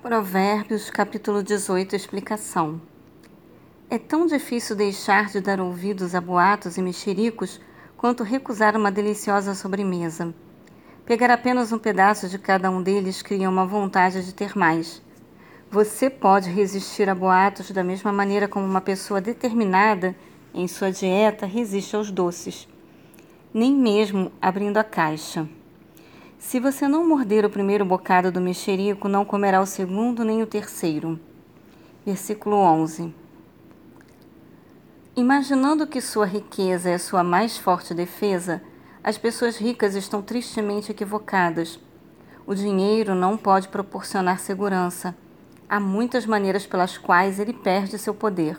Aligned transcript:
Provérbios, 0.00 0.90
capítulo 0.90 1.42
18 1.42 1.96
Explicação 1.96 2.80
É 3.90 3.98
tão 3.98 4.26
difícil 4.26 4.76
deixar 4.76 5.26
de 5.26 5.40
dar 5.40 5.60
ouvidos 5.60 6.14
a 6.14 6.20
boatos 6.20 6.78
e 6.78 6.82
mexericos 6.82 7.60
quanto 7.96 8.22
recusar 8.22 8.76
uma 8.76 8.92
deliciosa 8.92 9.56
sobremesa. 9.56 10.32
Pegar 11.04 11.32
apenas 11.32 11.72
um 11.72 11.78
pedaço 11.80 12.28
de 12.28 12.38
cada 12.38 12.70
um 12.70 12.80
deles 12.80 13.22
cria 13.22 13.50
uma 13.50 13.66
vontade 13.66 14.24
de 14.24 14.32
ter 14.32 14.56
mais. 14.56 15.02
Você 15.68 16.08
pode 16.08 16.48
resistir 16.48 17.08
a 17.08 17.14
boatos 17.14 17.72
da 17.72 17.82
mesma 17.82 18.12
maneira 18.12 18.46
como 18.46 18.64
uma 18.64 18.80
pessoa 18.80 19.20
determinada 19.20 20.14
em 20.54 20.68
sua 20.68 20.92
dieta 20.92 21.44
resiste 21.44 21.96
aos 21.96 22.12
doces, 22.12 22.68
nem 23.52 23.74
mesmo 23.74 24.30
abrindo 24.40 24.76
a 24.76 24.84
caixa. 24.84 25.48
Se 26.38 26.60
você 26.60 26.86
não 26.86 27.06
morder 27.06 27.44
o 27.44 27.50
primeiro 27.50 27.84
bocado 27.84 28.30
do 28.30 28.40
mexerico, 28.40 29.08
não 29.08 29.24
comerá 29.24 29.60
o 29.60 29.66
segundo 29.66 30.24
nem 30.24 30.40
o 30.40 30.46
terceiro. 30.46 31.18
Versículo 32.06 32.56
11. 32.56 33.12
Imaginando 35.16 35.84
que 35.84 36.00
sua 36.00 36.24
riqueza 36.24 36.90
é 36.90 36.96
sua 36.96 37.24
mais 37.24 37.58
forte 37.58 37.92
defesa, 37.92 38.62
as 39.02 39.18
pessoas 39.18 39.56
ricas 39.56 39.96
estão 39.96 40.22
tristemente 40.22 40.92
equivocadas. 40.92 41.80
O 42.46 42.54
dinheiro 42.54 43.16
não 43.16 43.36
pode 43.36 43.66
proporcionar 43.66 44.38
segurança. 44.38 45.16
Há 45.68 45.80
muitas 45.80 46.24
maneiras 46.24 46.64
pelas 46.64 46.96
quais 46.96 47.40
ele 47.40 47.52
perde 47.52 47.98
seu 47.98 48.14
poder. 48.14 48.58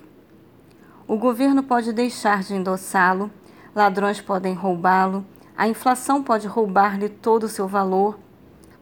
O 1.07 1.17
governo 1.17 1.63
pode 1.63 1.93
deixar 1.93 2.43
de 2.43 2.53
endossá-lo, 2.53 3.31
ladrões 3.73 4.19
podem 4.19 4.53
roubá-lo 4.53 5.25
a 5.59 5.67
inflação 5.67 6.23
pode 6.23 6.47
roubar-lhe 6.47 7.09
todo 7.09 7.43
o 7.43 7.49
seu 7.49 7.67
valor, 7.67 8.17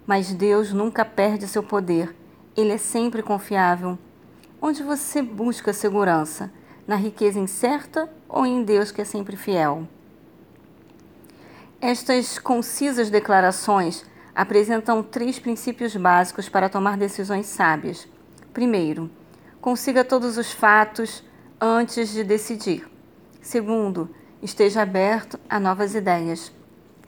mas 0.06 0.32
Deus 0.32 0.72
nunca 0.72 1.04
perde 1.04 1.48
seu 1.48 1.64
poder. 1.64 2.16
Ele 2.56 2.72
é 2.72 2.78
sempre 2.78 3.24
confiável. 3.24 3.98
Onde 4.62 4.84
você 4.84 5.24
busca 5.24 5.74
segurança? 5.74 6.52
Na 6.86 6.96
riqueza 6.96 7.40
incerta 7.40 8.08
ou 8.30 8.46
em 8.46 8.64
Deus 8.64 8.92
que 8.92 9.02
é 9.02 9.06
sempre 9.06 9.36
fiel? 9.36 9.88
Estas 11.82 12.38
concisas 12.38 13.10
declarações 13.10 14.06
apresentam 14.36 15.02
três 15.02 15.40
princípios 15.40 15.96
básicos 15.96 16.48
para 16.48 16.70
tomar 16.70 16.96
decisões 16.96 17.48
sábias. 17.48 18.08
Primeiro, 18.54 19.10
consiga 19.60 20.06
todos 20.06 20.38
os 20.38 20.52
fatos 20.52 21.24
antes 21.60 22.12
de 22.12 22.24
decidir. 22.24 22.88
Segundo, 23.42 24.14
esteja 24.44 24.84
aberto 24.84 25.40
a 25.50 25.60
novas 25.60 25.96
ideias. 25.96 26.56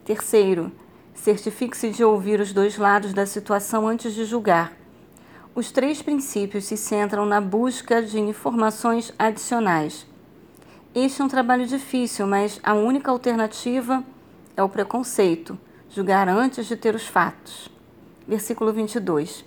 Terceiro, 0.05 0.71
certifique-se 1.13 1.89
de 1.91 2.03
ouvir 2.03 2.39
os 2.39 2.53
dois 2.53 2.77
lados 2.77 3.13
da 3.13 3.25
situação 3.25 3.87
antes 3.87 4.13
de 4.13 4.25
julgar. 4.25 4.73
Os 5.53 5.71
três 5.71 6.01
princípios 6.01 6.65
se 6.65 6.77
centram 6.77 7.25
na 7.25 7.41
busca 7.41 8.01
de 8.01 8.19
informações 8.19 9.13
adicionais. 9.19 10.05
Este 10.95 11.21
é 11.21 11.25
um 11.25 11.27
trabalho 11.27 11.67
difícil, 11.67 12.25
mas 12.25 12.59
a 12.63 12.73
única 12.73 13.11
alternativa 13.11 14.03
é 14.55 14.63
o 14.63 14.69
preconceito, 14.69 15.57
julgar 15.89 16.27
antes 16.27 16.65
de 16.65 16.75
ter 16.75 16.95
os 16.95 17.05
fatos. 17.05 17.69
Versículo 18.27 18.71
22. 18.71 19.45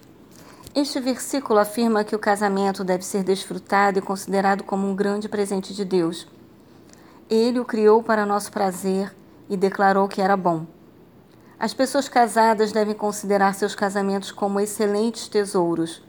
Este 0.75 1.01
versículo 1.01 1.59
afirma 1.59 2.05
que 2.05 2.17
o 2.17 2.19
casamento 2.19 2.83
deve 2.83 3.05
ser 3.05 3.23
desfrutado 3.23 3.99
e 3.99 4.03
considerado 4.03 4.65
como 4.65 4.89
um 4.89 4.95
grande 4.95 5.29
presente 5.29 5.75
de 5.75 5.85
Deus. 5.85 6.27
Ele 7.29 7.61
o 7.61 7.65
criou 7.65 8.03
para 8.03 8.25
nosso 8.25 8.51
prazer 8.51 9.15
e 9.49 9.57
declarou 9.57 10.09
que 10.09 10.21
era 10.21 10.37
bom. 10.37 10.67
As 11.59 11.73
pessoas 11.73 12.09
casadas 12.09 12.73
devem 12.73 12.95
considerar 12.95 13.55
seus 13.55 13.75
casamentos 13.75 14.33
como 14.33 14.59
excelentes 14.59 15.29
tesouros, 15.29 16.03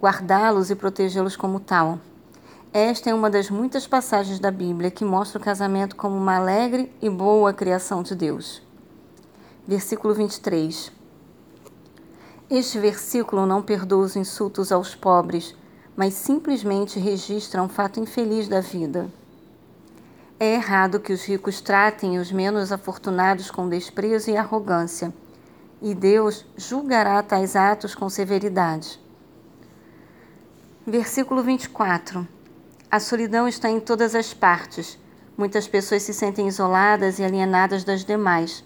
guardá-los 0.00 0.70
e 0.70 0.74
protegê-los 0.74 1.36
como 1.36 1.60
tal. 1.60 1.98
Esta 2.72 3.10
é 3.10 3.14
uma 3.14 3.30
das 3.30 3.50
muitas 3.50 3.86
passagens 3.86 4.40
da 4.40 4.50
Bíblia 4.50 4.90
que 4.90 5.04
mostra 5.04 5.38
o 5.38 5.44
casamento 5.44 5.94
como 5.94 6.16
uma 6.16 6.36
alegre 6.36 6.92
e 7.00 7.08
boa 7.08 7.52
criação 7.52 8.02
de 8.02 8.14
Deus. 8.14 8.62
Versículo 9.66 10.12
23. 10.12 10.90
Este 12.50 12.78
versículo 12.78 13.46
não 13.46 13.62
perdoa 13.62 14.04
os 14.04 14.16
insultos 14.16 14.72
aos 14.72 14.94
pobres, 14.94 15.54
mas 15.96 16.14
simplesmente 16.14 16.98
registra 16.98 17.62
um 17.62 17.68
fato 17.68 18.00
infeliz 18.00 18.48
da 18.48 18.60
vida. 18.60 19.08
É 20.44 20.56
errado 20.56 21.00
que 21.00 21.10
os 21.10 21.24
ricos 21.24 21.62
tratem 21.62 22.18
os 22.18 22.30
menos 22.30 22.70
afortunados 22.70 23.50
com 23.50 23.66
desprezo 23.66 24.30
e 24.30 24.36
arrogância, 24.36 25.10
e 25.80 25.94
Deus 25.94 26.44
julgará 26.54 27.22
tais 27.22 27.56
atos 27.56 27.94
com 27.94 28.10
severidade. 28.10 29.00
Versículo 30.86 31.42
24. 31.42 32.28
A 32.90 33.00
solidão 33.00 33.48
está 33.48 33.70
em 33.70 33.80
todas 33.80 34.14
as 34.14 34.34
partes. 34.34 34.98
Muitas 35.34 35.66
pessoas 35.66 36.02
se 36.02 36.12
sentem 36.12 36.46
isoladas 36.46 37.18
e 37.18 37.24
alienadas 37.24 37.82
das 37.82 38.04
demais. 38.04 38.62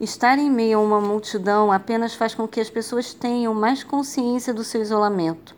Estar 0.00 0.38
em 0.38 0.48
meio 0.48 0.78
a 0.78 0.82
uma 0.82 1.00
multidão 1.00 1.72
apenas 1.72 2.14
faz 2.14 2.36
com 2.36 2.46
que 2.46 2.60
as 2.60 2.70
pessoas 2.70 3.12
tenham 3.12 3.52
mais 3.52 3.82
consciência 3.82 4.54
do 4.54 4.62
seu 4.62 4.80
isolamento. 4.80 5.56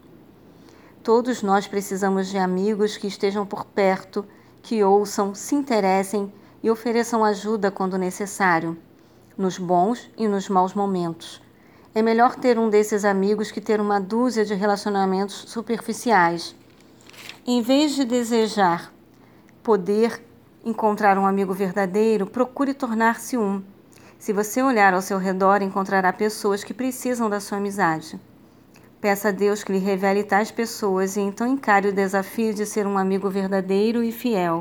Todos 1.03 1.43
nós 1.43 1.67
precisamos 1.67 2.29
de 2.29 2.39
amigos 2.39 2.97
que 2.97 3.07
estejam 3.07 3.45
por 3.45 3.67
perto 3.67 4.25
que 4.63 4.83
ouçam, 4.85 5.35
se 5.35 5.55
interessem 5.55 6.33
e 6.63 6.71
ofereçam 6.71 7.25
ajuda 7.25 7.71
quando 7.71 7.99
necessário, 7.99 8.79
nos 9.37 9.59
bons 9.59 10.09
e 10.17 10.29
nos 10.29 10.49
maus 10.49 10.73
momentos. 10.73 11.43
É 11.95 12.01
melhor 12.01 12.37
ter 12.37 12.59
um 12.59 12.71
desses 12.71 13.05
amigos 13.05 13.51
que 13.51 13.61
ter 13.61 13.81
uma 13.81 14.01
dúzia 14.01 14.45
de 14.45 14.55
relacionamentos 14.55 15.45
superficiais. 15.49 16.55
Em 17.47 17.61
vez 17.61 17.95
de 17.95 18.05
desejar 18.05 18.93
poder 19.63 20.23
encontrar 20.65 21.19
um 21.19 21.27
amigo 21.27 21.53
verdadeiro, 21.53 22.27
procure 22.27 22.73
tornar-se 22.73 23.37
um. 23.37 23.63
Se 24.19 24.33
você 24.33 24.63
olhar 24.63 24.95
ao 24.95 25.03
seu 25.03 25.19
redor, 25.19 25.61
encontrará 25.61 26.13
pessoas 26.13 26.63
que 26.63 26.73
precisam 26.73 27.29
da 27.29 27.41
sua 27.41 27.59
amizade. 27.59 28.19
Peça 29.03 29.31
a 29.31 29.33
Deus 29.33 29.65
que 29.65 29.73
lhe 29.73 29.81
revele 29.81 30.23
tais 30.23 30.53
pessoas 30.53 31.17
e 31.17 31.21
então 31.21 31.45
encare 31.45 31.89
o 31.89 31.93
desafio 31.93 32.55
de 32.55 32.65
ser 32.65 32.87
um 32.87 32.97
amigo 32.97 33.29
verdadeiro 33.29 34.01
e 34.01 34.13
fiel. 34.13 34.61